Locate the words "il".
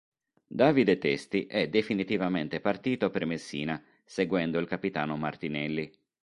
4.57-4.65